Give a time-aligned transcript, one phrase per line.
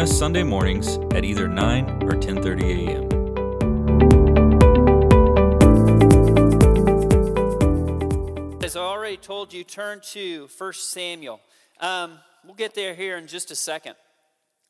[0.00, 3.04] us Sunday mornings at either 9 or 10:30 a.m.
[8.64, 11.38] As I already told you, turn to 1 Samuel.
[11.80, 13.94] Um, we'll get there here in just a second.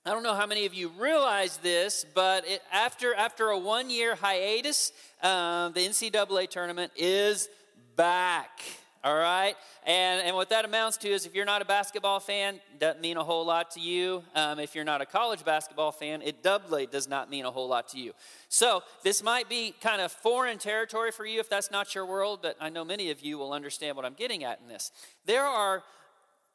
[0.04, 3.88] I don't know how many of you realize this, but it, after, after a one
[3.88, 4.90] year hiatus,
[5.22, 7.48] um, the NCAA tournament is
[7.94, 8.62] back.
[9.02, 9.54] All right?
[9.86, 13.16] And, and what that amounts to is if you're not a basketball fan, doesn't mean
[13.16, 14.22] a whole lot to you.
[14.34, 17.66] Um, if you're not a college basketball fan, it doubly does not mean a whole
[17.66, 18.12] lot to you.
[18.48, 22.40] So this might be kind of foreign territory for you if that's not your world,
[22.42, 24.92] but I know many of you will understand what I'm getting at in this.
[25.24, 25.82] There are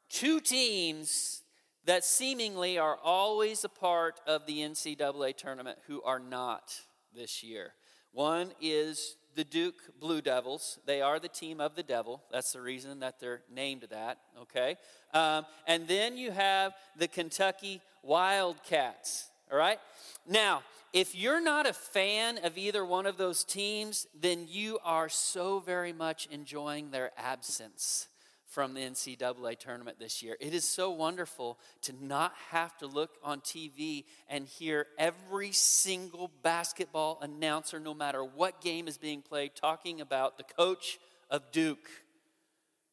[0.08, 1.42] two teams
[1.84, 6.80] that seemingly are always a part of the NCAA tournament who are not
[7.14, 7.72] this year.
[8.12, 10.78] One is the Duke Blue Devils.
[10.86, 12.22] They are the team of the devil.
[12.32, 14.76] That's the reason that they're named that, okay?
[15.14, 19.78] Um, and then you have the Kentucky Wildcats, all right?
[20.26, 25.10] Now, if you're not a fan of either one of those teams, then you are
[25.10, 28.08] so very much enjoying their absence
[28.56, 30.34] from the NCAA tournament this year.
[30.40, 36.30] It is so wonderful to not have to look on TV and hear every single
[36.42, 40.98] basketball announcer, no matter what game is being played, talking about the coach
[41.28, 41.86] of Duke,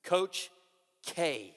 [0.04, 0.50] Coach
[1.02, 1.56] K.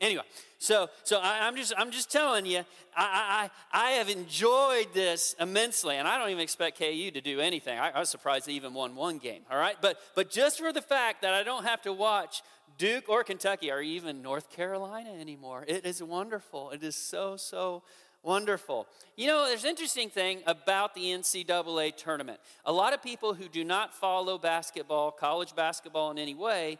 [0.00, 0.22] Anyway,
[0.58, 2.58] so so I, am just I'm just telling you,
[2.96, 7.40] I, I I have enjoyed this immensely, and I don't even expect KU to do
[7.40, 7.78] anything.
[7.78, 9.42] I, I was surprised they even won one game.
[9.50, 12.42] All right, but but just for the fact that I don't have to watch
[12.76, 16.70] Duke or Kentucky or even North Carolina anymore, it is wonderful.
[16.70, 17.82] It is so so
[18.22, 18.86] wonderful.
[19.16, 22.38] You know, there's an interesting thing about the NCAA tournament.
[22.64, 26.78] A lot of people who do not follow basketball, college basketball in any way,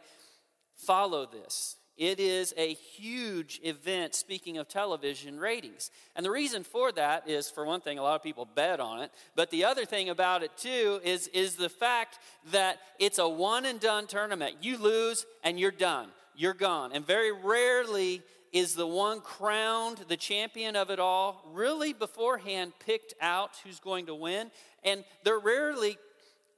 [0.75, 1.75] follow this.
[1.99, 5.91] It is a huge event, speaking of television ratings.
[6.15, 9.01] And the reason for that is, for one thing, a lot of people bet on
[9.01, 9.11] it.
[9.35, 12.19] But the other thing about it, too, is, is the fact
[12.51, 14.55] that it's a one and done tournament.
[14.61, 16.91] You lose and you're done, you're gone.
[16.93, 18.21] And very rarely
[18.53, 24.05] is the one crowned the champion of it all really beforehand picked out who's going
[24.05, 24.51] to win.
[24.85, 25.97] And they're rarely,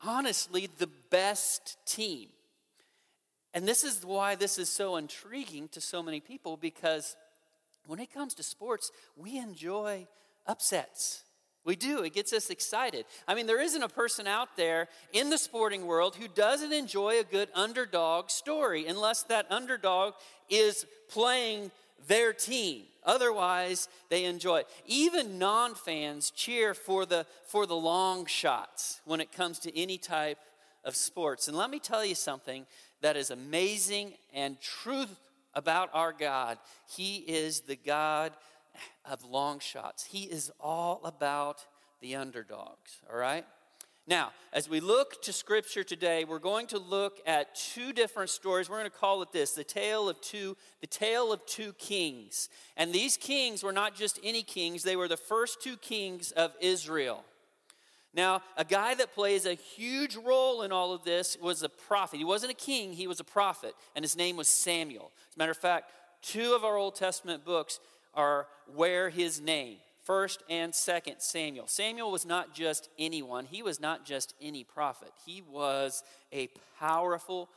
[0.04, 2.30] honestly, the best team.
[3.54, 7.16] And this is why this is so intriguing to so many people because
[7.86, 10.08] when it comes to sports, we enjoy
[10.48, 11.24] upsets.
[11.64, 12.04] We do.
[12.04, 13.06] It gets us excited.
[13.28, 17.20] I mean, there isn't a person out there in the sporting world who doesn't enjoy
[17.20, 20.14] a good underdog story unless that underdog
[20.50, 21.72] is playing
[22.08, 22.84] their team.
[23.04, 24.68] Otherwise, they enjoy it.
[24.88, 30.40] Even non-fans cheer for the for the long shots when it comes to any type
[30.84, 31.48] of sports.
[31.48, 32.66] And let me tell you something
[33.02, 35.20] that is amazing and truth
[35.54, 36.58] about our God.
[36.90, 38.34] He is the God
[39.06, 41.66] of long shots, He is all about
[42.02, 43.46] the underdogs, all right?
[44.08, 48.68] Now, as we look to Scripture today, we're going to look at two different stories.
[48.68, 52.50] We're going to call it this: the tale of two, the tale of two kings.
[52.76, 56.54] And these kings were not just any kings; they were the first two kings of
[56.60, 57.24] Israel.
[58.14, 62.18] Now, a guy that plays a huge role in all of this was a prophet.
[62.18, 65.12] He wasn't a king, he was a prophet, and his name was Samuel.
[65.30, 67.80] As a matter of fact, two of our Old Testament books
[68.14, 71.68] are where his name, first and second Samuel.
[71.68, 75.12] Samuel was not just anyone, he was not just any prophet.
[75.26, 77.50] He was a powerful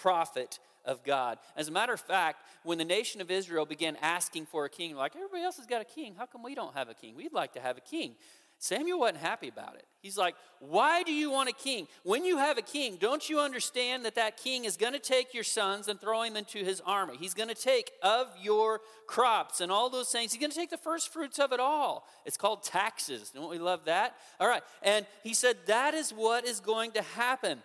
[0.00, 1.38] prophet of God.
[1.56, 4.94] As a matter of fact, when the nation of Israel began asking for a king,
[4.94, 7.16] like everybody else has got a king, how come we don't have a king?
[7.16, 8.14] We'd like to have a king.
[8.58, 9.84] Samuel wasn't happy about it.
[10.02, 11.86] He's like, Why do you want a king?
[12.02, 15.32] When you have a king, don't you understand that that king is going to take
[15.32, 17.16] your sons and throw him into his army?
[17.18, 20.32] He's going to take of your crops and all those things.
[20.32, 22.06] He's going to take the first fruits of it all.
[22.26, 23.30] It's called taxes.
[23.30, 24.16] Don't we love that?
[24.40, 24.62] All right.
[24.82, 27.62] And he said, That is what is going to happen.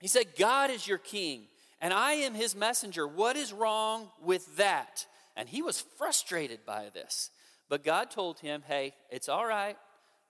[0.00, 1.42] He said, God is your king,
[1.80, 3.06] and I am his messenger.
[3.06, 5.06] What is wrong with that?
[5.36, 7.30] And he was frustrated by this.
[7.68, 9.76] But God told him, Hey, it's all right.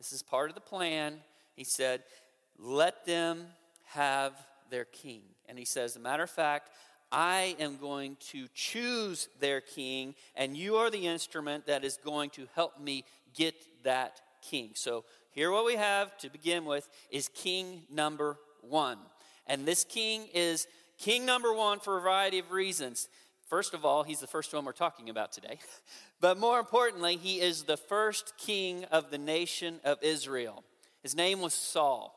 [0.02, 1.18] This is part of the plan.
[1.54, 2.02] He said,
[2.58, 3.46] Let them
[3.84, 4.32] have
[4.68, 5.22] their king.
[5.48, 6.70] And he says, As a matter of fact,
[7.12, 12.30] I am going to choose their king, and you are the instrument that is going
[12.30, 13.54] to help me get
[13.84, 14.70] that king.
[14.74, 18.98] So, here what we have to begin with is king number one.
[19.46, 20.66] And this king is
[20.98, 23.08] king number one for a variety of reasons.
[23.52, 25.58] First of all, he's the first one we're talking about today.
[26.22, 30.64] But more importantly, he is the first king of the nation of Israel.
[31.02, 32.14] His name was Saul.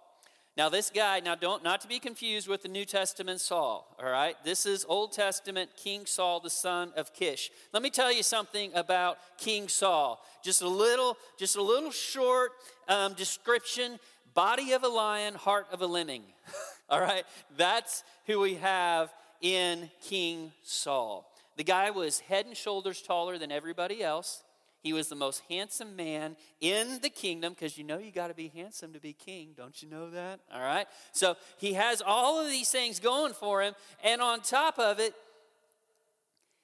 [0.55, 4.09] Now, this guy, now don't not to be confused with the New Testament Saul, all
[4.09, 4.35] right?
[4.45, 7.51] This is Old Testament King Saul, the son of Kish.
[7.73, 10.23] Let me tell you something about King Saul.
[10.41, 12.53] Just a little, just a little short
[12.87, 13.99] um, description:
[14.33, 16.23] body of a lion, heart of a lemming.
[16.89, 17.25] all right,
[17.57, 19.11] that's who we have
[19.41, 21.31] in King Saul.
[21.57, 24.43] The guy was head and shoulders taller than everybody else.
[24.85, 28.35] He was the most handsome man in the kingdom because you know you got to
[28.35, 29.49] be handsome to be king.
[29.57, 30.41] Don't you know that?
[30.53, 30.85] All right.
[31.11, 33.73] So he has all of these things going for him.
[34.03, 35.15] And on top of it,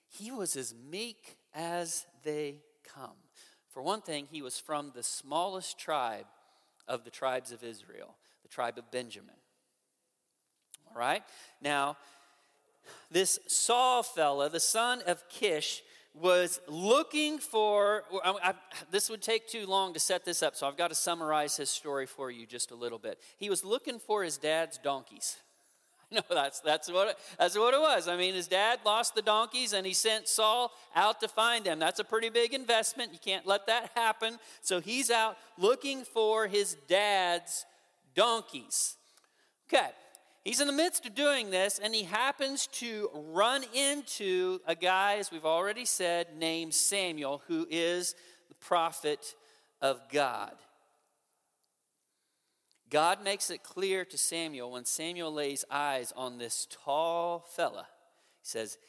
[0.07, 3.15] he was as meek as they come.
[3.69, 6.25] For one thing, he was from the smallest tribe
[6.87, 9.33] of the tribes of Israel, the tribe of Benjamin.
[10.89, 11.23] All right.
[11.61, 11.97] Now,
[13.09, 15.83] this Saul fella, the son of Kish,
[16.13, 18.53] was looking for, I, I,
[18.91, 21.69] this would take too long to set this up, so I've got to summarize his
[21.69, 23.19] story for you just a little bit.
[23.37, 25.37] He was looking for his dad's donkeys.
[26.13, 28.09] No, that's, that's, what that's what it was.
[28.09, 31.79] I mean, his dad lost the donkeys and he sent Saul out to find them.
[31.79, 33.13] That's a pretty big investment.
[33.13, 34.37] You can't let that happen.
[34.59, 37.65] So he's out looking for his dad's
[38.13, 38.97] donkeys.
[39.73, 39.91] Okay,
[40.43, 45.17] He's in the midst of doing this, and he happens to run into a guy,
[45.17, 48.15] as we've already said, named Samuel, who is
[48.49, 49.35] the prophet
[49.81, 50.53] of God.
[52.89, 57.87] God makes it clear to Samuel when Samuel lays eyes on this tall fella.
[58.41, 58.79] He says,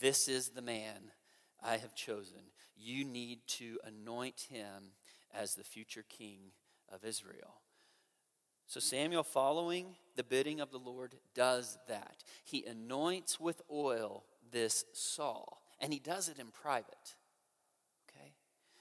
[0.00, 1.12] This is the man
[1.62, 2.40] I have chosen.
[2.74, 4.92] You need to anoint him
[5.32, 6.52] as the future king
[6.90, 7.60] of Israel.
[8.66, 12.24] So Samuel, following the bidding of the Lord, does that.
[12.44, 17.14] He anoints with oil this Saul, and he does it in private.
[18.08, 18.32] Okay?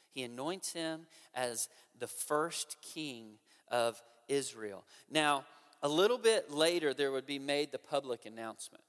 [0.10, 3.34] He anoints him as the first king
[3.70, 4.86] of Israel.
[5.10, 5.46] Now,
[5.84, 8.84] a little bit later, there would be made the public announcement.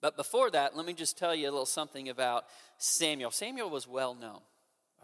[0.00, 2.44] But before that, let me just tell you a little something about
[2.78, 3.30] Samuel.
[3.30, 4.40] Samuel was well known,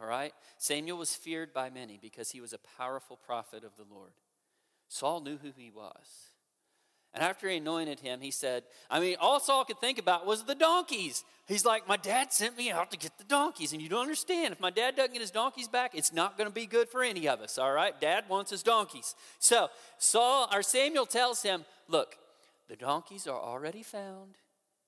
[0.00, 0.32] all right?
[0.58, 4.12] Samuel was feared by many because he was a powerful prophet of the Lord.
[4.94, 6.30] Saul knew who he was.
[7.12, 10.44] And after he anointed him, he said, I mean, all Saul could think about was
[10.44, 11.24] the donkeys.
[11.48, 13.72] He's like, My dad sent me out to get the donkeys.
[13.72, 14.52] And you don't understand.
[14.52, 17.02] If my dad doesn't get his donkeys back, it's not going to be good for
[17.02, 18.00] any of us, all right?
[18.00, 19.16] Dad wants his donkeys.
[19.40, 19.68] So
[19.98, 22.16] Saul, or Samuel tells him, Look,
[22.68, 24.36] the donkeys are already found.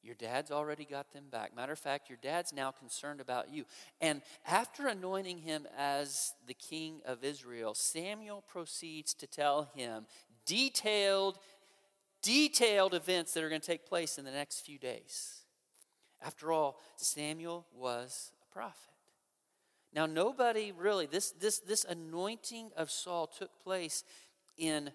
[0.07, 1.55] Your dad's already got them back.
[1.57, 3.65] Matter of fact, your dad's now concerned about you.
[4.01, 10.07] And after anointing him as the king of Israel, Samuel proceeds to tell him
[10.45, 11.39] detailed,
[12.23, 15.41] detailed events that are going to take place in the next few days.
[16.25, 18.93] After all, Samuel was a prophet.
[19.93, 24.05] Now, nobody really, this, this, this anointing of Saul took place
[24.57, 24.93] in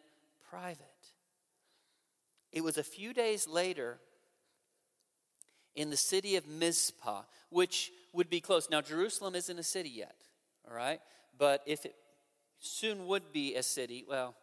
[0.50, 0.86] private.
[2.54, 4.00] It was a few days later
[5.76, 8.70] in the city of Mizpah, which would be close.
[8.70, 10.16] Now, Jerusalem isn't a city yet,
[10.68, 11.00] all right?
[11.38, 11.96] But if it
[12.60, 14.36] soon would be a city, well,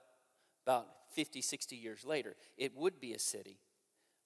[0.65, 3.59] about 50, 60 years later, it would be a city.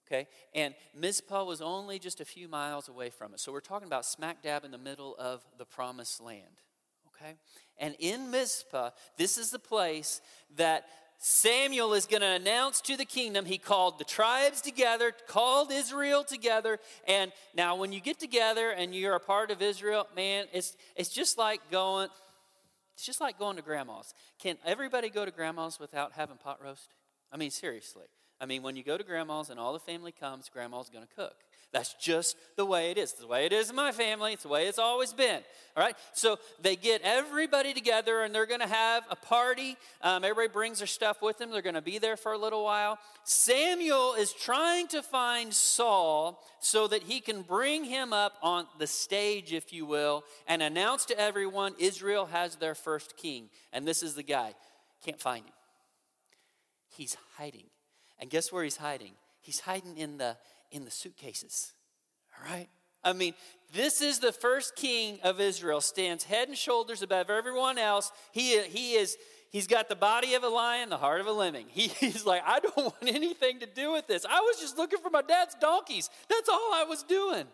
[0.07, 0.29] Okay?
[0.55, 3.41] And Mizpah was only just a few miles away from it.
[3.41, 6.61] So we're talking about smack dab in the middle of the promised land.
[7.09, 7.35] Okay?
[7.79, 10.21] And in Mizpah, this is the place
[10.57, 10.87] that
[11.25, 13.45] Samuel is going to announce to the kingdom.
[13.45, 16.81] He called the tribes together, called Israel together.
[17.07, 21.11] And now, when you get together and you're a part of Israel, man, it's, it's
[21.11, 22.09] just like going.
[22.95, 24.13] It's just like going to grandma's.
[24.41, 26.89] Can everybody go to grandma's without having pot roast?
[27.31, 28.07] I mean, seriously.
[28.41, 31.15] I mean, when you go to grandma's and all the family comes, grandma's going to
[31.15, 31.37] cook.
[31.73, 33.13] That's just the way it is.
[33.13, 34.35] It's the way it is in my family.
[34.35, 35.41] It's the way it's always been.
[35.75, 35.97] All right?
[36.13, 39.79] So they get everybody together and they're going to have a party.
[40.03, 41.51] Um, everybody brings their stuff with them.
[41.51, 42.99] They're going to be there for a little while.
[43.25, 48.87] Samuel is trying to find Saul so that he can bring him up on the
[48.87, 53.49] stage, if you will, and announce to everyone Israel has their first king.
[53.73, 54.55] And this is the guy.
[55.07, 55.55] Can't find him.
[56.91, 57.65] He's hiding.
[58.21, 59.13] And guess where he's hiding?
[59.43, 60.37] He's hiding in the
[60.73, 61.73] in the suitcases.
[62.39, 62.69] All right?
[63.05, 63.35] I mean,
[63.75, 68.13] this is the first king of Israel, stands head and shoulders above everyone else.
[68.33, 69.17] He, he is,
[69.51, 71.67] he's got the body of a lion, the heart of a lemming.
[71.69, 74.25] He, he's like, I don't want anything to do with this.
[74.25, 76.11] I was just looking for my dad's donkeys.
[76.29, 77.47] That's all I was doing.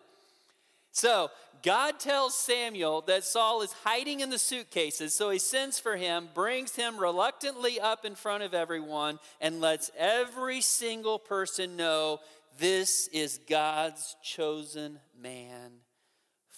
[0.91, 1.29] So
[1.61, 6.29] God tells Samuel that Saul is hiding in the suitcases, so he sends for him,
[6.33, 12.19] brings him reluctantly up in front of everyone, and lets every single person know
[12.57, 15.71] this is God's chosen man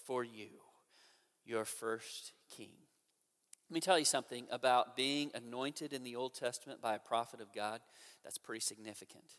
[0.06, 0.50] for you,
[1.46, 2.72] your first king.
[3.70, 7.40] Let me tell you something about being anointed in the Old Testament by a prophet
[7.40, 7.80] of God.
[8.24, 9.38] That's pretty significant.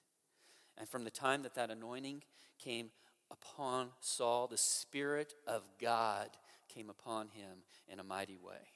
[0.79, 2.23] And from the time that that anointing
[2.59, 2.91] came
[3.33, 6.29] upon Saul, the Spirit of God
[6.69, 8.69] came upon him in a mighty way.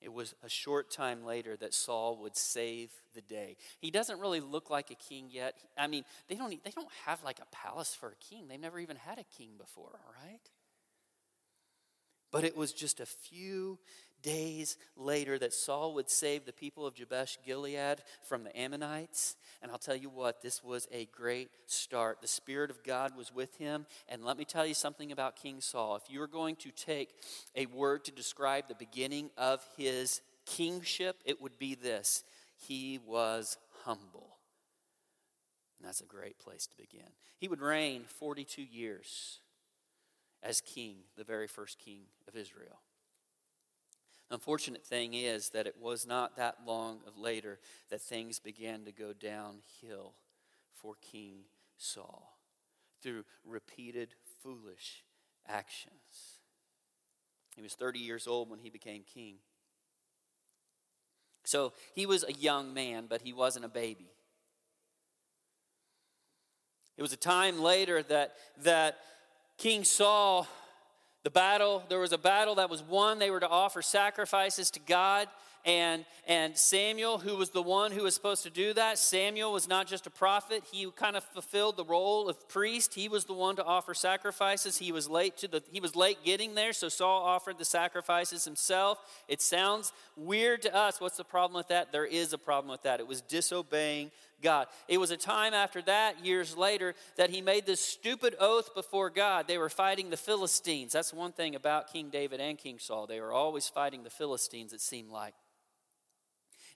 [0.00, 3.56] It was a short time later that Saul would save the day.
[3.80, 5.54] He doesn't really look like a king yet.
[5.78, 8.46] I mean, they don't, they don't have like a palace for a king.
[8.46, 10.40] They've never even had a king before, all right?
[12.30, 13.78] But it was just a few
[14.24, 19.36] days later that Saul would save the people of Jabesh Gilead from the Ammonites.
[19.62, 22.20] And I'll tell you what, this was a great start.
[22.20, 23.86] The Spirit of God was with him.
[24.08, 25.94] And let me tell you something about King Saul.
[25.94, 27.10] If you were going to take
[27.54, 32.24] a word to describe the beginning of his kingship, it would be this
[32.56, 34.38] he was humble.
[35.78, 37.10] And that's a great place to begin.
[37.38, 39.40] He would reign 42 years
[40.42, 42.80] as king, the very first king of Israel.
[44.34, 47.60] The unfortunate thing is that it was not that long later
[47.90, 50.14] that things began to go downhill
[50.72, 51.42] for King
[51.78, 52.36] Saul
[53.00, 54.08] through repeated
[54.42, 55.04] foolish
[55.46, 56.40] actions.
[57.54, 59.36] He was 30 years old when he became king.
[61.44, 64.10] So he was a young man, but he wasn't a baby.
[66.96, 68.98] It was a time later that, that
[69.58, 70.48] King Saul
[71.24, 73.18] the battle, there was a battle that was won.
[73.18, 75.26] They were to offer sacrifices to God.
[75.64, 79.66] And, and Samuel, who was the one who was supposed to do that, Samuel was
[79.66, 80.62] not just a prophet.
[80.70, 82.92] He kind of fulfilled the role of priest.
[82.92, 84.76] He was the one to offer sacrifices.
[84.76, 88.44] He was late to the he was late getting there, so Saul offered the sacrifices
[88.44, 88.98] himself.
[89.26, 91.00] It sounds weird to us.
[91.00, 91.92] What's the problem with that?
[91.92, 93.00] There is a problem with that.
[93.00, 94.10] It was disobeying
[94.42, 94.66] God.
[94.88, 99.10] It was a time after that, years later, that he made this stupid oath before
[99.10, 99.48] God.
[99.48, 100.92] They were fighting the Philistines.
[100.92, 103.06] That's one thing about King David and King Saul.
[103.06, 105.34] They were always fighting the Philistines, it seemed like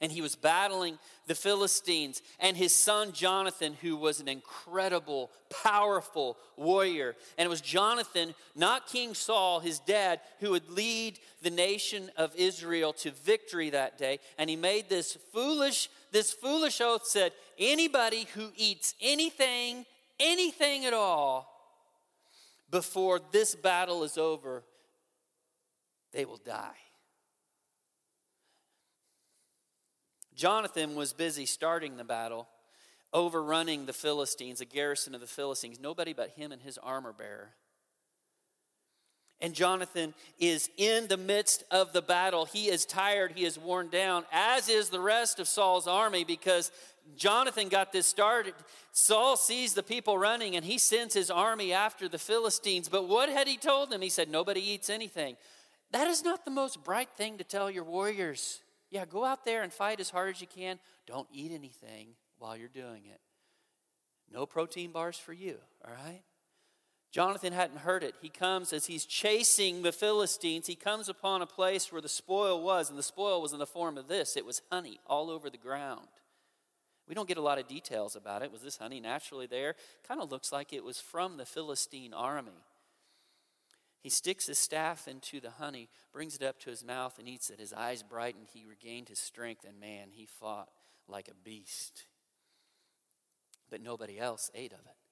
[0.00, 6.36] and he was battling the Philistines and his son Jonathan, who was an incredible, powerful
[6.56, 7.16] warrior.
[7.36, 12.34] And it was Jonathan, not King Saul, his dad, who would lead the nation of
[12.36, 14.20] Israel to victory that day.
[14.38, 19.84] And he made this foolish this foolish oath said, anybody who eats anything,
[20.18, 21.54] anything at all,
[22.70, 24.62] before this battle is over,
[26.12, 26.76] they will die.
[30.34, 32.48] Jonathan was busy starting the battle,
[33.12, 35.80] overrunning the Philistines, a garrison of the Philistines.
[35.80, 37.54] Nobody but him and his armor bearer.
[39.40, 42.44] And Jonathan is in the midst of the battle.
[42.44, 46.72] He is tired, he is worn down, as is the rest of Saul's army because
[47.16, 48.54] Jonathan got this started.
[48.92, 52.88] Saul sees the people running and he sends his army after the Philistines.
[52.88, 54.02] But what had he told them?
[54.02, 55.36] He said, Nobody eats anything.
[55.92, 58.60] That is not the most bright thing to tell your warriors.
[58.90, 60.78] Yeah, go out there and fight as hard as you can.
[61.06, 63.20] Don't eat anything while you're doing it.
[64.30, 66.22] No protein bars for you, all right?
[67.10, 68.14] Jonathan hadn't heard it.
[68.20, 70.66] He comes as he's chasing the Philistines.
[70.66, 73.66] He comes upon a place where the spoil was, and the spoil was in the
[73.66, 76.08] form of this it was honey all over the ground.
[77.08, 78.52] We don't get a lot of details about it.
[78.52, 79.74] Was this honey naturally there?
[80.06, 82.64] Kind of looks like it was from the Philistine army.
[84.00, 87.48] He sticks his staff into the honey, brings it up to his mouth, and eats
[87.48, 87.58] it.
[87.58, 88.48] His eyes brightened.
[88.52, 90.68] He regained his strength, and man, he fought
[91.08, 92.04] like a beast.
[93.70, 95.07] But nobody else ate of it.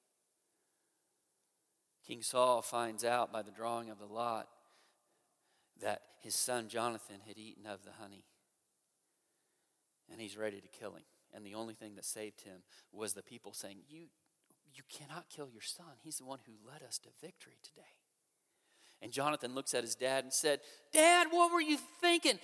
[2.06, 4.48] King Saul finds out by the drawing of the lot
[5.80, 8.24] that his son Jonathan had eaten of the honey.
[10.10, 11.02] And he's ready to kill him.
[11.34, 14.06] And the only thing that saved him was the people saying, You,
[14.72, 15.86] you cannot kill your son.
[16.02, 17.82] He's the one who led us to victory today.
[19.02, 20.60] And Jonathan looks at his dad and said,
[20.92, 22.38] Dad, what were you thinking?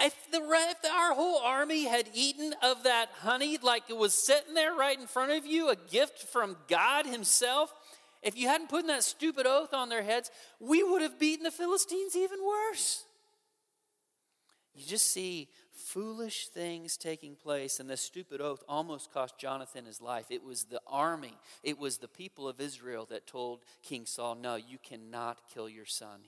[0.00, 4.54] If, the, if our whole army had eaten of that honey like it was sitting
[4.54, 7.72] there right in front of you, a gift from God Himself,
[8.22, 11.50] if you hadn't put that stupid oath on their heads, we would have beaten the
[11.50, 13.04] Philistines even worse.
[14.74, 20.00] You just see foolish things taking place, and this stupid oath almost cost Jonathan his
[20.00, 20.26] life.
[20.30, 24.56] It was the army, it was the people of Israel that told King Saul, No,
[24.56, 26.20] you cannot kill your son.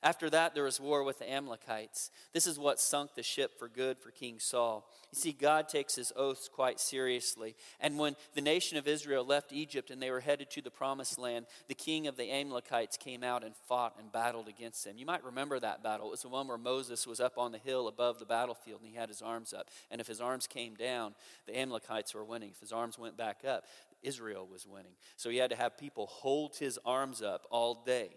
[0.00, 2.12] After that, there was war with the Amalekites.
[2.32, 4.88] This is what sunk the ship for good for King Saul.
[5.12, 7.56] You see, God takes his oaths quite seriously.
[7.80, 11.18] And when the nation of Israel left Egypt and they were headed to the promised
[11.18, 14.98] land, the king of the Amalekites came out and fought and battled against them.
[14.98, 16.06] You might remember that battle.
[16.06, 18.88] It was the one where Moses was up on the hill above the battlefield and
[18.88, 19.66] he had his arms up.
[19.90, 22.50] And if his arms came down, the Amalekites were winning.
[22.50, 23.64] If his arms went back up,
[24.04, 24.92] Israel was winning.
[25.16, 28.10] So he had to have people hold his arms up all day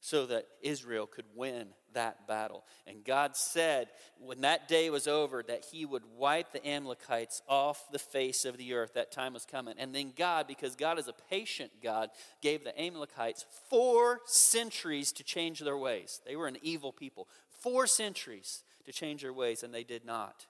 [0.00, 2.64] so that Israel could win that battle.
[2.86, 3.88] And God said
[4.20, 8.56] when that day was over that he would wipe the Amalekites off the face of
[8.56, 8.94] the earth.
[8.94, 9.74] That time was coming.
[9.78, 15.24] And then God, because God is a patient God, gave the Amalekites four centuries to
[15.24, 16.20] change their ways.
[16.26, 17.28] They were an evil people.
[17.60, 20.46] Four centuries to change their ways, and they did not.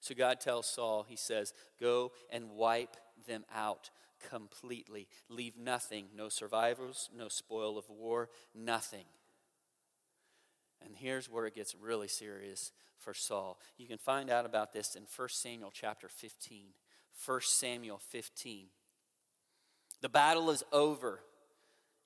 [0.00, 3.90] So God tells Saul, He says, Go and wipe them out
[4.28, 5.08] completely.
[5.28, 9.04] Leave nothing, no survivors, no spoil of war, nothing.
[10.84, 13.58] And here's where it gets really serious for Saul.
[13.76, 16.66] You can find out about this in 1 Samuel chapter 15.
[17.24, 18.66] 1 Samuel 15.
[20.00, 21.20] The battle is over.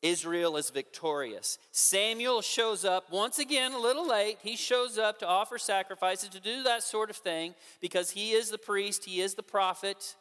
[0.03, 1.59] Israel is victorious.
[1.73, 4.39] Samuel shows up once again a little late.
[4.43, 8.51] He shows up to offer sacrifices, to do that sort of thing because he is
[8.51, 10.17] the priest, he is the prophet,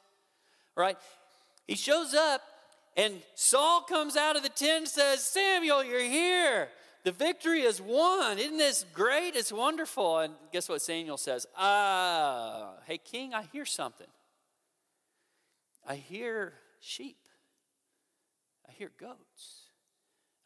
[0.75, 0.97] right?
[1.67, 2.41] He shows up,
[2.95, 6.69] and Saul comes out of the tent and says, Samuel, you're here.
[7.03, 8.39] The victory is won.
[8.39, 9.35] Isn't this great?
[9.35, 10.19] It's wonderful.
[10.19, 11.45] And guess what Samuel says?
[11.55, 14.07] Ah, hey, king, I hear something.
[15.87, 17.17] I hear sheep.
[18.67, 19.69] I hear goats.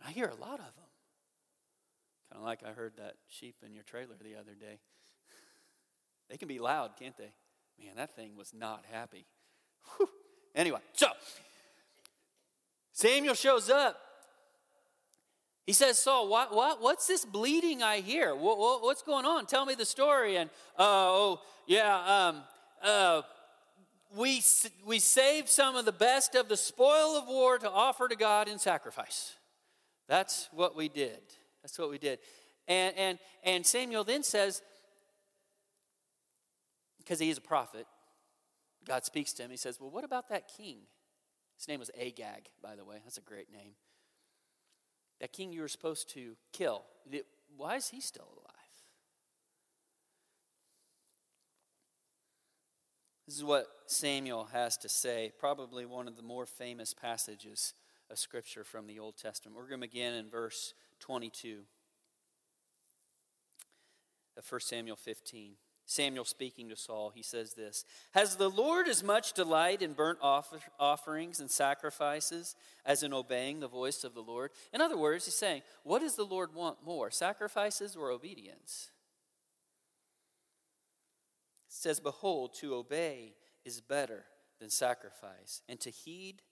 [0.06, 0.90] I hear a lot of them.
[2.30, 4.80] Kind of like I heard that sheep in your trailer the other day.
[6.30, 7.32] They can be loud, can't they?
[7.84, 9.26] Man, that thing was not happy.
[9.98, 10.08] Whew.
[10.56, 11.08] Anyway, so
[12.94, 14.00] Samuel shows up.
[15.66, 18.34] He says, Saul, what, what, what's this bleeding I hear?
[18.34, 19.46] What, what, what's going on?
[19.46, 20.36] Tell me the story.
[20.38, 22.42] And, uh, oh, yeah, um,
[22.84, 23.22] uh,
[24.18, 24.42] we,
[24.84, 28.48] we saved some of the best of the spoil of war to offer to God
[28.48, 29.36] in sacrifice.
[30.08, 31.20] That's what we did.
[31.62, 32.18] That's what we did.
[32.68, 34.64] And, and, and Samuel then says,
[36.98, 37.86] because he is a prophet,
[38.88, 39.52] God speaks to him.
[39.52, 40.80] He says, Well, what about that king?
[41.58, 42.98] His name was Agag, by the way.
[43.04, 43.74] That's a great name.
[45.20, 46.84] That king you were supposed to kill.
[47.58, 48.56] Why is he still alive?
[53.28, 57.74] This is what Samuel has to say, probably one of the more famous passages
[58.10, 59.56] of Scripture from the Old Testament.
[59.56, 61.60] We're going to begin in verse 22
[64.36, 65.52] of 1 Samuel 15.
[65.90, 70.20] Samuel speaking to Saul, he says this Has the Lord as much delight in burnt
[70.22, 74.52] offer, offerings and sacrifices as in obeying the voice of the Lord?
[74.72, 78.92] In other words, he's saying, What does the Lord want more, sacrifices or obedience?
[81.68, 83.34] It says, Behold, to obey
[83.66, 84.26] is better
[84.60, 86.44] than sacrifice, and to heed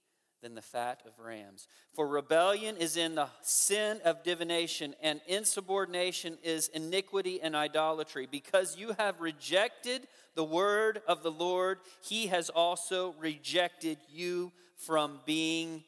[0.42, 1.68] than the fat of rams.
[1.94, 8.28] For rebellion is in the sin of divination, and insubordination is iniquity and idolatry.
[8.30, 15.20] Because you have rejected the word of the Lord, he has also rejected you from
[15.26, 15.84] being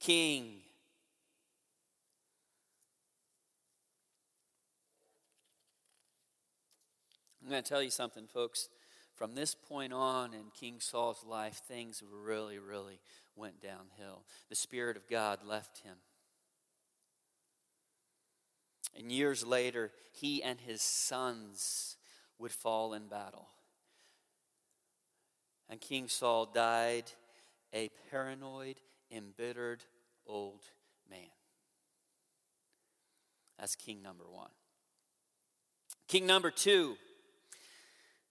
[0.00, 0.60] king.
[7.42, 8.68] I'm going to tell you something, folks.
[9.14, 13.00] From this point on in King Saul's life, things really, really
[13.38, 14.24] went downhill.
[14.48, 15.96] The Spirit of God left him.
[18.98, 21.96] And years later, he and his sons
[22.38, 23.48] would fall in battle.
[25.70, 27.04] And King Saul died
[27.74, 28.76] a paranoid,
[29.10, 29.84] embittered
[30.26, 30.62] old
[31.10, 31.20] man.
[33.58, 34.50] That's king number one.
[36.06, 36.96] King number two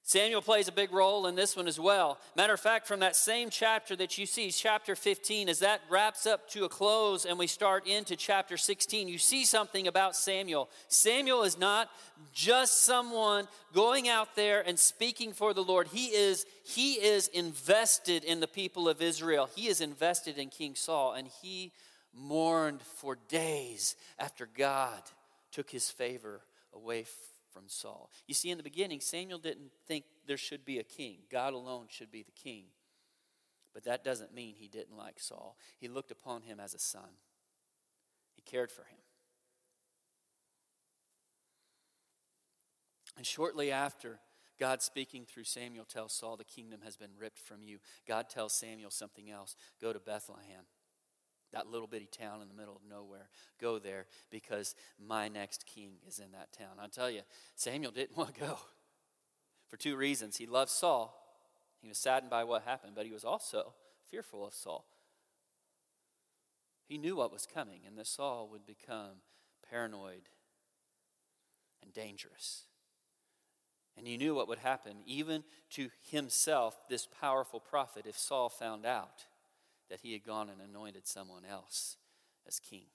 [0.08, 2.17] Samuel plays a big role in this one as well.
[2.34, 6.26] Matter of fact, from that same chapter that you see, chapter 15, as that wraps
[6.26, 10.70] up to a close and we start into chapter 16, you see something about Samuel.
[10.88, 11.89] Samuel is not
[12.32, 15.88] just someone going out there and speaking for the Lord.
[15.88, 19.50] He is, he is invested in the people of Israel.
[19.54, 21.74] He is invested in King Saul, and he
[22.13, 25.02] mourned for days after God
[25.52, 26.39] took his favor
[26.74, 27.04] away
[27.58, 28.12] from Saul.
[28.28, 31.88] You see, in the beginning, Samuel didn't think there should be a king, God alone
[31.89, 32.65] should be the king.
[33.74, 35.58] But that doesn't mean he didn't like Saul.
[35.80, 37.10] He looked upon him as a son,
[38.36, 39.00] he cared for him.
[43.15, 44.20] And shortly after,
[44.60, 47.80] God speaking through Samuel tells Saul, The kingdom has been ripped from you.
[48.08, 50.65] God tells Samuel something else go to Bethlehem
[51.54, 53.30] that little bitty town in the middle of nowhere.
[53.60, 56.78] Go there because my next king is in that town.
[56.80, 57.22] I tell you,
[57.56, 58.60] Samuel didn't want to go
[59.68, 60.38] for two reasons.
[60.38, 61.18] He loved Saul,
[61.82, 63.74] he was saddened by what happened, but he was also
[64.10, 64.86] fearful of Saul.
[66.88, 69.22] He knew what was coming, and that Saul would become
[69.70, 70.30] paranoid
[71.84, 72.64] and dangerous.
[73.98, 78.86] And he knew what would happen, even to himself, this powerful prophet, if Saul found
[78.86, 79.26] out
[79.89, 81.97] that he had gone and anointed someone else
[82.47, 82.86] as king.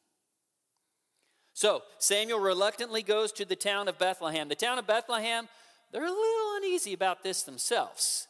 [1.55, 4.49] So Samuel reluctantly goes to the town of Bethlehem.
[4.49, 5.49] The town of Bethlehem,
[5.91, 8.27] they're a little uneasy about this themselves.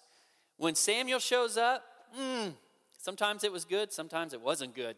[0.56, 1.84] When Samuel shows up,
[2.18, 2.52] mm,
[2.98, 4.96] sometimes it was good, sometimes it wasn't good.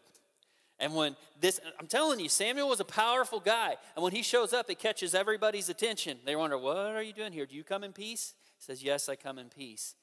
[0.81, 3.77] And when this, I'm telling you, Samuel was a powerful guy.
[3.95, 6.19] And when he shows up, it catches everybody's attention.
[6.25, 7.47] They wonder, What are you doing here?
[7.47, 8.35] Do you come in peace?
[8.59, 9.95] He says, Yes, I come in peace.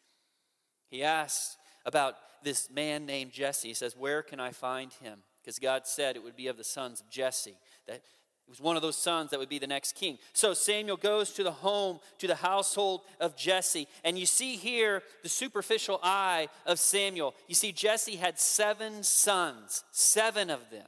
[0.89, 3.69] He asks about this man named Jesse.
[3.69, 5.19] He says, Where can I find him?
[5.41, 7.57] Because God said it would be of the sons of Jesse.
[7.87, 10.17] That it was one of those sons that would be the next king.
[10.33, 13.87] So Samuel goes to the home, to the household of Jesse.
[14.03, 17.33] And you see here the superficial eye of Samuel.
[17.47, 20.87] You see, Jesse had seven sons, seven of them.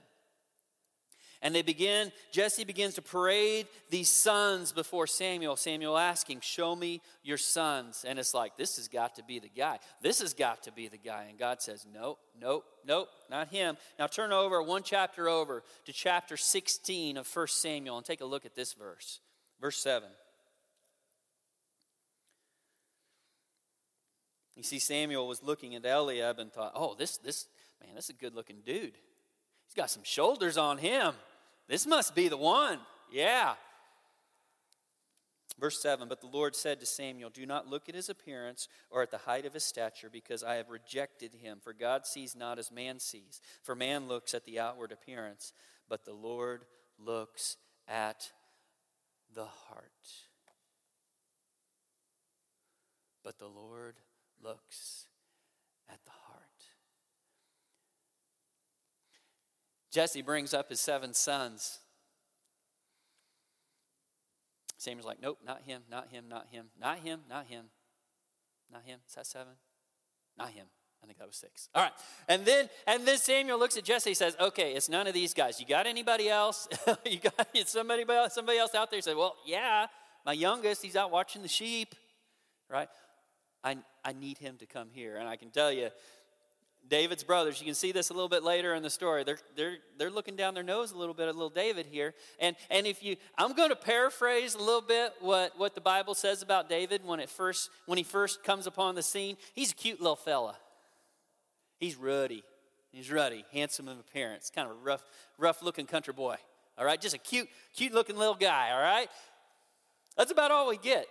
[1.44, 5.58] And they begin, Jesse begins to parade these sons before Samuel.
[5.58, 8.06] Samuel asking, Show me your sons.
[8.08, 9.80] And it's like, This has got to be the guy.
[10.02, 11.26] This has got to be the guy.
[11.30, 13.76] And God says, Nope, nope, nope, not him.
[14.00, 18.26] Now turn over one chapter over to chapter 16 of 1 Samuel and take a
[18.26, 19.20] look at this verse.
[19.60, 20.08] Verse 7.
[24.56, 27.48] You see, Samuel was looking at Eliab and thought, Oh, this, this,
[27.86, 28.98] man, this is a good looking dude.
[29.66, 31.14] He's got some shoulders on him.
[31.68, 32.80] This must be the one.
[33.12, 33.56] Yeah.
[35.60, 39.02] Verse 7 But the Lord said to Samuel, Do not look at his appearance or
[39.02, 41.60] at the height of his stature, because I have rejected him.
[41.64, 43.42] For God sees not as man sees.
[43.62, 45.54] For man looks at the outward appearance,
[45.88, 46.66] but the Lord
[46.98, 48.32] looks at
[49.34, 49.92] the heart.
[53.24, 53.96] But the Lord
[54.44, 55.06] looks
[55.90, 56.23] at the heart.
[59.94, 61.80] Jesse brings up his seven sons.
[64.80, 67.66] Samuel's like, nope, not him, not him, not him, not him, not him,
[68.72, 69.00] not him.
[69.08, 69.54] Is that seven?
[70.36, 70.66] Not him.
[71.02, 71.70] I think that was six.
[71.76, 71.92] All right.
[72.28, 75.60] And then and then Samuel looks at Jesse says, okay, it's none of these guys.
[75.60, 76.68] You got anybody else?
[77.06, 78.98] you got somebody else, somebody else out there?
[78.98, 79.88] He said, well, yeah,
[80.26, 81.94] my youngest, he's out watching the sheep.
[82.68, 82.88] Right?
[83.64, 85.18] I, I need him to come here.
[85.18, 85.90] And I can tell you,
[86.90, 89.24] David's brothers, you can see this a little bit later in the story.
[89.24, 92.14] They're, they're, they're looking down their nose a little bit at little David here.
[92.40, 96.14] And, and if you, I'm going to paraphrase a little bit what, what the Bible
[96.14, 99.38] says about David when, it first, when he first comes upon the scene.
[99.54, 100.56] He's a cute little fella.
[101.80, 102.44] He's ruddy.
[102.92, 105.04] He's ruddy, handsome in appearance, kind of a rough,
[105.40, 106.36] rough looking country boy.
[106.78, 108.70] All right, just a cute, cute looking little guy.
[108.72, 109.10] All right,
[110.16, 111.08] that's about all we get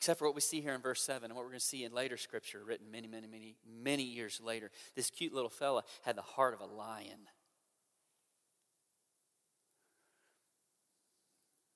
[0.00, 1.84] except for what we see here in verse 7 and what we're going to see
[1.84, 4.70] in later scripture written many, many, many, many years later.
[4.96, 7.28] This cute little fella had the heart of a lion.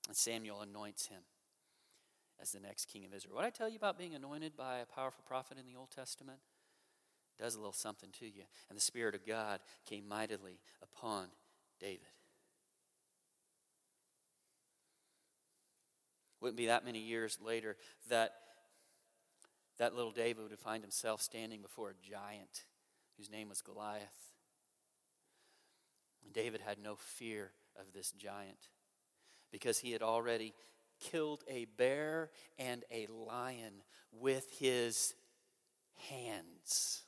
[0.08, 1.20] And Samuel anoints him
[2.40, 3.34] as the next king of Israel.
[3.34, 6.38] What I tell you about being anointed by a powerful prophet in the Old Testament
[7.38, 8.44] does a little something to you.
[8.70, 11.26] And the Spirit of God came mightily upon
[11.78, 12.08] David.
[16.44, 17.74] Wouldn't be that many years later
[18.10, 18.34] that
[19.78, 22.64] that little David would find himself standing before a giant
[23.16, 24.02] whose name was Goliath.
[26.34, 28.68] David had no fear of this giant
[29.52, 30.52] because he had already
[31.00, 32.28] killed a bear
[32.58, 33.72] and a lion
[34.12, 35.14] with his
[36.10, 37.04] hands.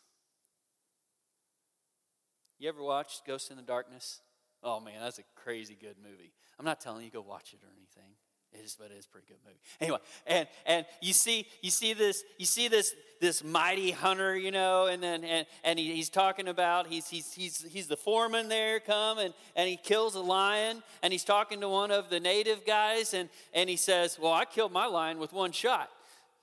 [2.59, 4.23] You ever watched Ghost in the Darkness?
[4.63, 6.33] Oh man, that's a crazy good movie.
[6.59, 8.15] I'm not telling you go watch it or anything.
[8.59, 9.59] It is, but it is a pretty good movie.
[9.81, 14.51] Anyway, and and you see you see this you see this this mighty hunter, you
[14.51, 18.49] know, and then and, and he, he's talking about he's he's he's he's the foreman
[18.49, 22.21] there, come and and he kills a lion, and he's talking to one of the
[22.21, 25.91] native guys, and and he says, "Well, I killed my lion with one shot,"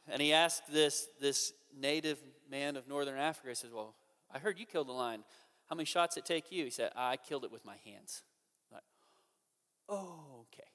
[0.08, 3.96] and he asked this this native man of northern Africa, he says, "Well,
[4.32, 5.24] I heard you killed a lion.
[5.70, 8.24] How many shots did it take you?" He said, "I killed it with my hands."
[8.72, 8.84] like,
[9.90, 10.73] oh, okay.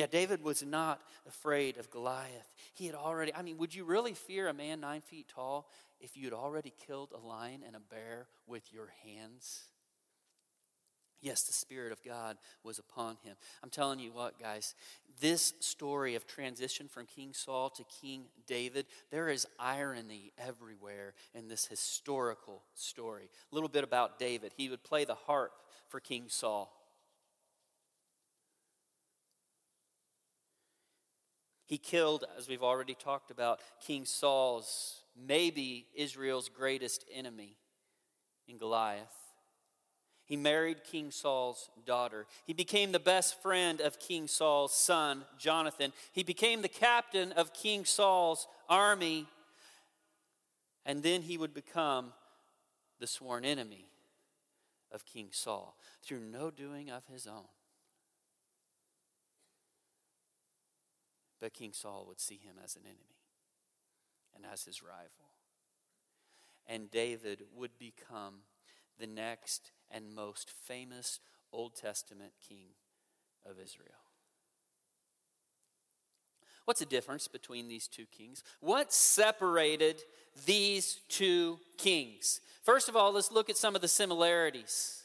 [0.00, 2.54] Yeah, David was not afraid of Goliath.
[2.72, 5.68] He had already, I mean, would you really fear a man nine feet tall
[6.00, 9.64] if you had already killed a lion and a bear with your hands?
[11.20, 13.36] Yes, the Spirit of God was upon him.
[13.62, 14.74] I'm telling you what, guys,
[15.20, 21.48] this story of transition from King Saul to King David, there is irony everywhere in
[21.48, 23.28] this historical story.
[23.52, 24.54] A little bit about David.
[24.56, 25.52] He would play the harp
[25.88, 26.72] for King Saul.
[31.70, 37.58] He killed, as we've already talked about, King Saul's, maybe Israel's greatest enemy
[38.48, 39.14] in Goliath.
[40.24, 42.26] He married King Saul's daughter.
[42.44, 45.92] He became the best friend of King Saul's son, Jonathan.
[46.10, 49.28] He became the captain of King Saul's army.
[50.84, 52.12] And then he would become
[52.98, 53.86] the sworn enemy
[54.90, 57.46] of King Saul through no doing of his own.
[61.40, 63.20] But King Saul would see him as an enemy
[64.34, 65.30] and as his rival.
[66.66, 68.40] And David would become
[68.98, 71.20] the next and most famous
[71.52, 72.68] Old Testament king
[73.48, 73.88] of Israel.
[76.66, 78.44] What's the difference between these two kings?
[78.60, 80.02] What separated
[80.46, 82.40] these two kings?
[82.62, 85.02] First of all, let's look at some of the similarities.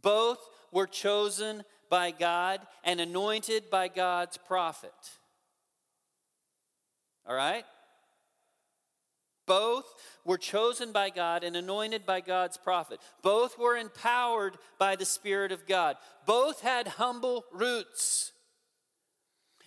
[0.00, 0.38] Both
[0.70, 4.94] were chosen by God and anointed by God's prophet.
[7.26, 7.66] All right?
[9.46, 9.84] Both
[10.24, 12.98] were chosen by God and anointed by God's prophet.
[13.20, 15.96] Both were empowered by the Spirit of God.
[16.24, 18.32] Both had humble roots.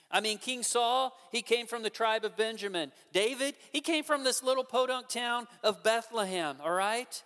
[0.10, 2.92] I mean, King Saul, he came from the tribe of Benjamin.
[3.14, 7.22] David, he came from this little podunk town of Bethlehem, all right?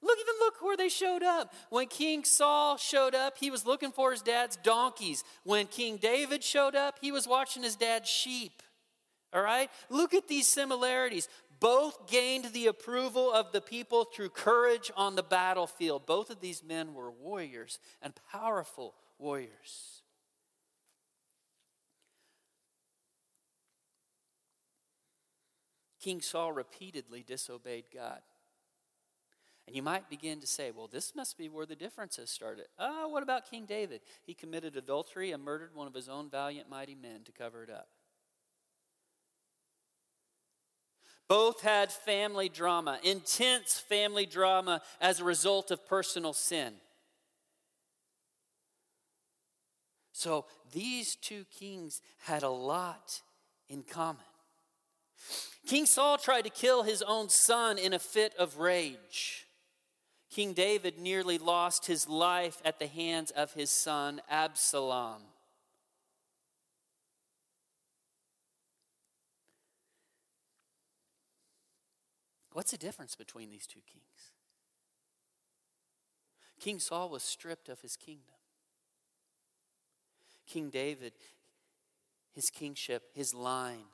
[0.00, 1.52] Look, even look where they showed up.
[1.70, 5.24] When King Saul showed up, he was looking for his dad's donkeys.
[5.44, 8.62] When King David showed up, he was watching his dad's sheep.
[9.32, 9.70] All right?
[9.90, 11.28] Look at these similarities.
[11.60, 16.06] Both gained the approval of the people through courage on the battlefield.
[16.06, 20.02] Both of these men were warriors and powerful warriors.
[26.00, 28.20] King Saul repeatedly disobeyed God.
[29.68, 32.68] And you might begin to say, well, this must be where the differences started.
[32.78, 34.00] Oh, what about King David?
[34.24, 37.68] He committed adultery and murdered one of his own valiant, mighty men to cover it
[37.68, 37.88] up.
[41.28, 46.72] Both had family drama, intense family drama as a result of personal sin.
[50.12, 53.20] So these two kings had a lot
[53.68, 54.24] in common.
[55.66, 59.44] King Saul tried to kill his own son in a fit of rage.
[60.30, 65.22] King David nearly lost his life at the hands of his son Absalom.
[72.52, 74.32] What's the difference between these two kings?
[76.60, 78.34] King Saul was stripped of his kingdom.
[80.46, 81.12] King David,
[82.34, 83.84] his kingship, his line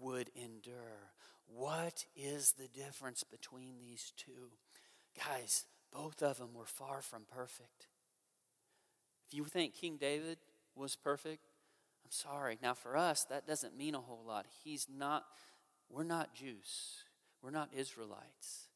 [0.00, 1.12] would endure.
[1.46, 4.50] What is the difference between these two?
[5.18, 7.86] Guys, both of them were far from perfect.
[9.28, 10.38] If you think King David
[10.74, 11.46] was perfect,
[12.04, 12.58] I'm sorry.
[12.62, 14.46] Now, for us, that doesn't mean a whole lot.
[14.64, 15.24] He's not,
[15.88, 17.04] we're not Jews.
[17.42, 18.68] We're not Israelites.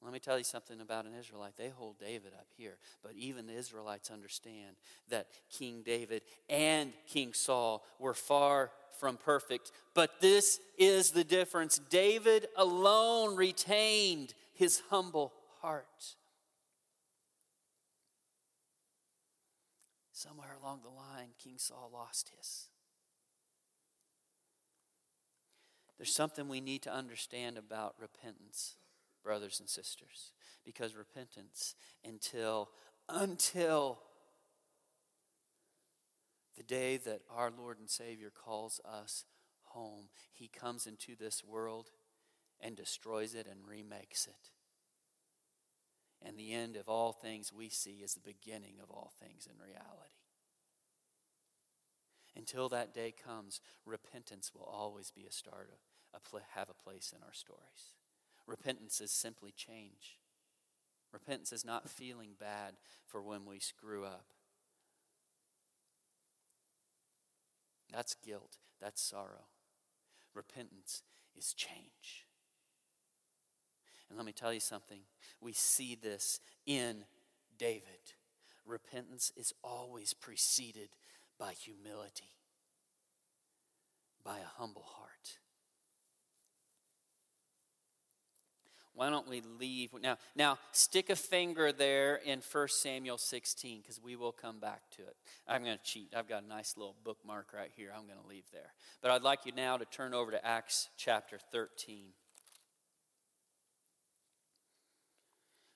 [0.00, 1.56] Let me tell you something about an Israelite.
[1.56, 2.76] They hold David up here.
[3.02, 4.76] But even the Israelites understand
[5.08, 9.72] that King David and King Saul were far from perfect.
[9.94, 11.80] But this is the difference.
[11.90, 16.16] David alone retained his humble heart.
[20.12, 22.68] Somewhere along the line, King Saul lost his.
[25.96, 28.76] There's something we need to understand about repentance,
[29.22, 30.32] brothers and sisters,
[30.64, 32.70] because repentance until
[33.08, 33.98] until
[36.56, 39.24] the day that our Lord and Savior calls us
[39.62, 41.90] home, he comes into this world
[42.60, 44.50] and destroys it and remakes it.
[46.24, 49.56] And the end of all things we see is the beginning of all things in
[49.62, 50.14] reality.
[52.36, 55.70] Until that day comes, repentance will always be a start,
[56.14, 57.94] a, a, have a place in our stories.
[58.46, 60.18] Repentance is simply change.
[61.12, 62.74] Repentance is not feeling bad
[63.06, 64.26] for when we screw up.
[67.92, 69.46] That's guilt, that's sorrow.
[70.34, 71.02] Repentance
[71.36, 72.27] is change.
[74.08, 75.00] And let me tell you something
[75.40, 77.04] we see this in
[77.58, 77.82] David.
[78.66, 80.90] Repentance is always preceded
[81.38, 82.36] by humility,
[84.24, 85.38] by a humble heart.
[88.98, 90.18] Why don't we leave now?
[90.34, 95.02] Now, stick a finger there in 1 Samuel 16 because we will come back to
[95.02, 95.14] it.
[95.46, 96.12] I'm going to cheat.
[96.16, 97.92] I've got a nice little bookmark right here.
[97.96, 98.72] I'm going to leave there.
[99.00, 102.06] But I'd like you now to turn over to Acts chapter 13.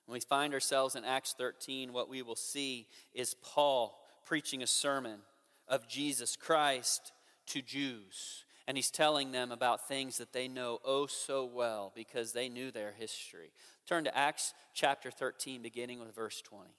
[0.05, 4.67] When we find ourselves in Acts 13, what we will see is Paul preaching a
[4.67, 5.19] sermon
[5.67, 7.13] of Jesus Christ
[7.47, 8.43] to Jews.
[8.67, 12.71] And he's telling them about things that they know oh so well because they knew
[12.71, 13.51] their history.
[13.87, 16.69] Turn to Acts chapter 13, beginning with verse 20.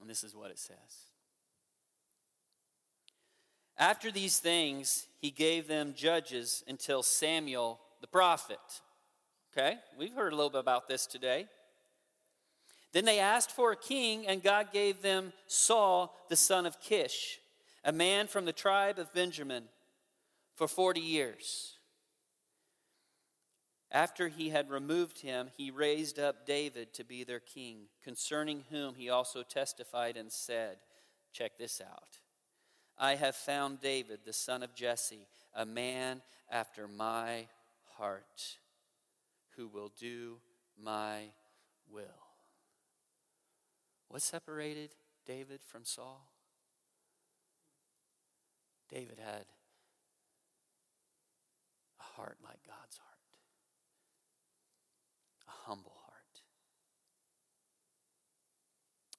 [0.00, 0.76] And this is what it says.
[3.78, 8.58] After these things, he gave them judges until Samuel the prophet.
[9.52, 11.46] Okay, we've heard a little bit about this today.
[12.92, 17.38] Then they asked for a king, and God gave them Saul, the son of Kish,
[17.84, 19.64] a man from the tribe of Benjamin,
[20.54, 21.76] for 40 years.
[23.92, 28.94] After he had removed him, he raised up David to be their king, concerning whom
[28.94, 30.76] he also testified and said,
[31.32, 32.18] Check this out.
[32.98, 37.46] I have found David, the son of Jesse, a man after my
[38.00, 38.56] heart,
[39.56, 40.38] who will do
[40.82, 41.32] my
[41.90, 42.04] will.
[44.08, 44.90] What separated
[45.26, 46.32] David from Saul?
[48.88, 49.44] David had
[52.00, 53.10] a heart like God's heart
[55.50, 56.42] a humble heart.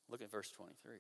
[0.09, 0.97] Look at verse 23.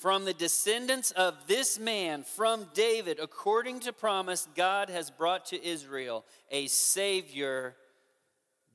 [0.00, 5.62] From the descendants of this man, from David, according to promise, God has brought to
[5.62, 7.76] Israel a Savior,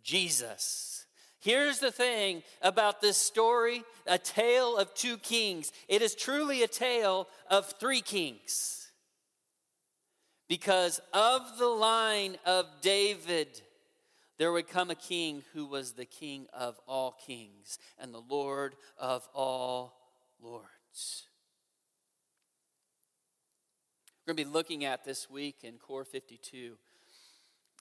[0.04, 1.08] Jesus.
[1.40, 5.72] Here's the thing about this story a tale of two kings.
[5.88, 8.92] It is truly a tale of three kings.
[10.48, 13.64] Because of the line of David,
[14.38, 18.76] there would come a king who was the king of all kings and the Lord
[19.00, 19.96] of all
[20.40, 20.75] lords.
[24.26, 26.78] We're going to be looking at this week in Core 52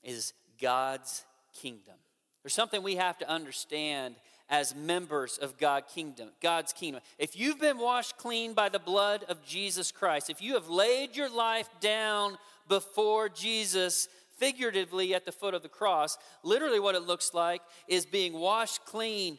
[0.03, 1.25] is God's
[1.59, 1.95] kingdom.
[2.43, 4.17] There's something we have to understand
[4.51, 7.01] as members of God kingdom, God's kingdom.
[7.19, 11.17] If you've been washed clean by the blood of Jesus Christ, if you have laid
[11.17, 12.37] your life down
[12.69, 16.19] before Jesus, figuratively at the foot of the cross.
[16.43, 19.39] Literally, what it looks like is being washed clean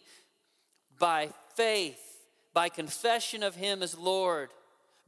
[1.00, 2.00] by faith,
[2.56, 4.50] by confession of Him as Lord,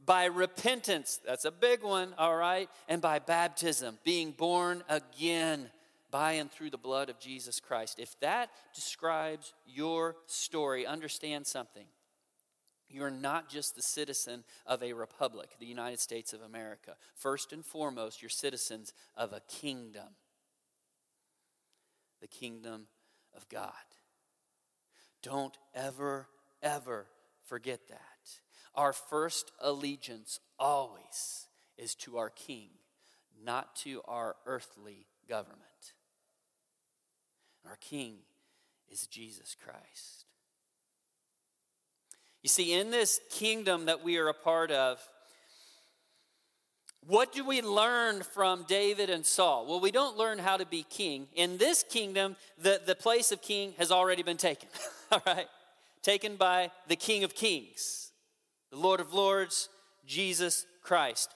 [0.04, 5.70] by repentance, that's a big one, all right, and by baptism, being born again
[6.10, 7.98] by and through the blood of Jesus Christ.
[7.98, 11.86] If that describes your story, understand something.
[12.88, 16.96] You're not just the citizen of a republic, the United States of America.
[17.14, 20.16] First and foremost, you're citizens of a kingdom,
[22.20, 22.86] the kingdom
[23.36, 23.72] of God.
[25.22, 26.28] Don't ever,
[26.62, 27.06] ever
[27.48, 27.98] forget that.
[28.74, 32.68] Our first allegiance always is to our king,
[33.44, 35.62] not to our earthly government.
[37.68, 38.16] Our king
[38.90, 40.24] is Jesus Christ.
[42.42, 45.00] You see, in this kingdom that we are a part of,
[47.06, 49.66] what do we learn from David and Saul?
[49.66, 51.26] Well, we don't learn how to be king.
[51.34, 54.68] In this kingdom, the, the place of king has already been taken,
[55.12, 55.46] all right?
[56.02, 58.12] Taken by the King of Kings,
[58.70, 59.68] the Lord of Lords,
[60.06, 61.34] Jesus Christ.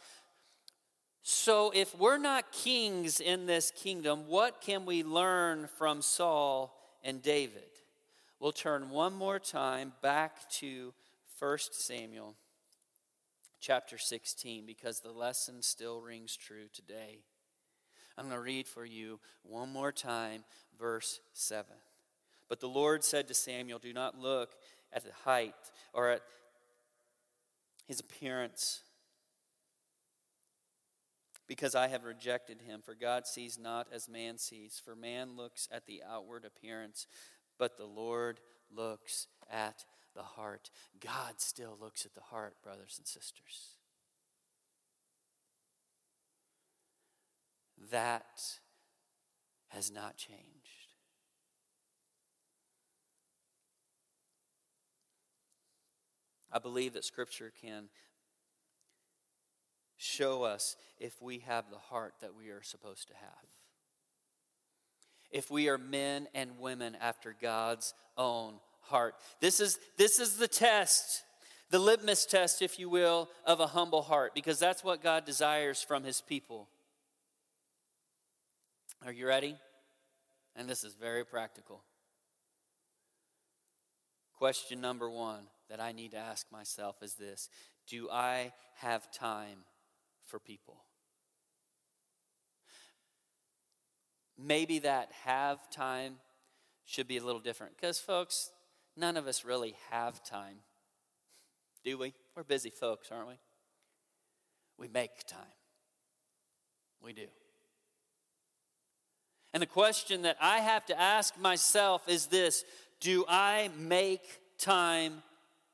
[1.22, 7.22] So, if we're not kings in this kingdom, what can we learn from Saul and
[7.22, 7.62] David?
[8.40, 10.92] We'll turn one more time back to
[11.38, 12.35] 1 Samuel
[13.61, 17.20] chapter 16 because the lesson still rings true today.
[18.18, 20.44] I'm going to read for you one more time,
[20.79, 21.66] verse 7.
[22.48, 24.55] But the Lord said to Samuel, Do not look
[24.92, 25.55] at the height
[25.92, 26.22] or at
[27.87, 28.83] his appearance,
[31.48, 32.81] because I have rejected him.
[32.83, 34.81] For God sees not as man sees.
[34.83, 37.07] For man looks at the outward appearance,
[37.59, 38.40] but the Lord
[38.74, 40.70] looks at the heart.
[41.00, 43.76] God still looks at the heart, brothers and sisters.
[47.90, 48.40] That
[49.68, 50.81] has not changed.
[56.52, 57.88] I believe that Scripture can
[59.96, 63.48] show us if we have the heart that we are supposed to have
[65.32, 69.14] if we are men and women after God's own heart.
[69.40, 71.24] This is, this is the test,
[71.70, 75.82] the litmus test, if you will, of a humble heart, because that's what God desires
[75.82, 76.68] from his people.
[79.04, 79.56] Are you ready?
[80.54, 81.83] And this is very practical.
[84.37, 87.48] Question number one that I need to ask myself is this
[87.88, 89.65] Do I have time
[90.25, 90.85] for people?
[94.38, 96.17] maybe that have time
[96.85, 97.77] should be a little different.
[97.77, 98.50] Because, folks,
[98.96, 100.56] none of us really have time,
[101.85, 102.15] do we?
[102.37, 103.38] We're busy folks, aren't we?
[104.79, 105.40] We make time.
[107.02, 107.27] We do.
[109.54, 112.65] And the question that I have to ask myself is this
[113.00, 114.23] Do I make
[114.58, 115.23] time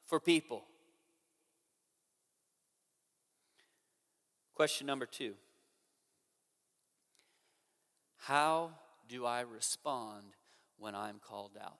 [0.09, 0.64] for people?
[4.54, 5.34] Question number two.
[8.16, 8.70] How
[9.09, 10.24] do I respond
[10.78, 11.78] when I'm called out?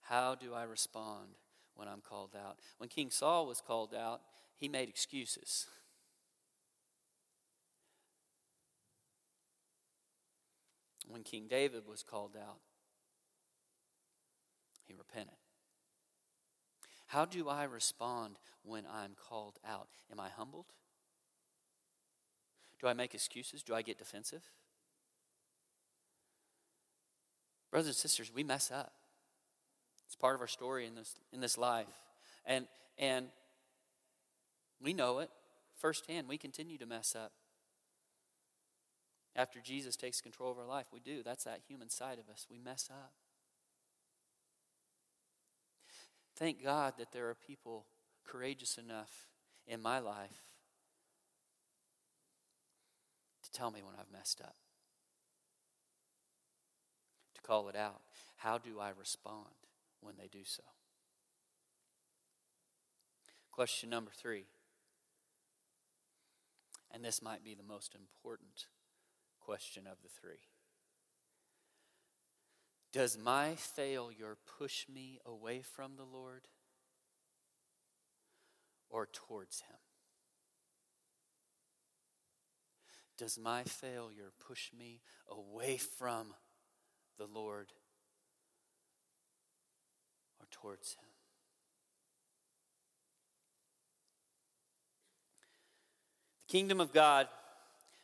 [0.00, 1.36] How do I respond
[1.74, 2.58] when I'm called out?
[2.78, 4.22] When King Saul was called out,
[4.56, 5.66] he made excuses.
[11.06, 12.58] When King David was called out,
[14.86, 15.36] he repented.
[17.08, 19.88] How do I respond when I'm called out?
[20.10, 20.66] Am I humbled?
[22.80, 23.62] Do I make excuses?
[23.62, 24.42] Do I get defensive?
[27.70, 28.92] Brothers and sisters, we mess up.
[30.06, 31.86] It's part of our story in this in this life.
[32.44, 32.66] And
[32.98, 33.28] and
[34.82, 35.30] we know it
[35.78, 36.28] firsthand.
[36.28, 37.32] We continue to mess up.
[39.34, 41.22] After Jesus takes control of our life, we do.
[41.22, 42.46] That's that human side of us.
[42.50, 43.12] We mess up.
[46.42, 47.86] Thank God that there are people
[48.26, 49.28] courageous enough
[49.64, 50.42] in my life
[53.44, 54.56] to tell me when I've messed up,
[57.36, 58.00] to call it out.
[58.38, 59.54] How do I respond
[60.00, 60.64] when they do so?
[63.52, 64.46] Question number three,
[66.92, 68.66] and this might be the most important
[69.38, 70.40] question of the three.
[72.92, 76.46] Does my failure push me away from the Lord
[78.90, 79.78] or towards Him?
[83.16, 86.34] Does my failure push me away from
[87.18, 87.72] the Lord
[90.38, 91.04] or towards Him?
[96.46, 97.28] The kingdom of God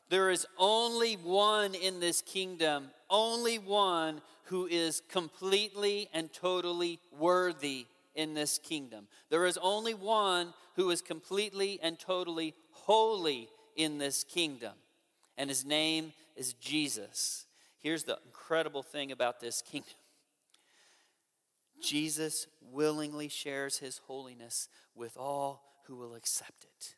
[0.08, 7.86] there is only one in this kingdom, only one who is completely and totally worthy
[8.14, 9.06] in this kingdom.
[9.30, 14.72] There is only one who is completely and totally holy in this kingdom,
[15.36, 17.46] and his name is Jesus.
[17.80, 19.94] Here's the incredible thing about this kingdom
[21.80, 26.94] Jesus willingly shares his holiness with all who will accept it.